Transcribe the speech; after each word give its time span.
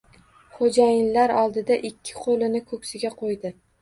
Xo’jayinlar 0.53 1.33
oldida 1.41 1.77
ikki 1.91 2.17
qo’lini 2.25 2.63
ko’ksiga 2.73 3.13
qo’ydi. 3.21 3.55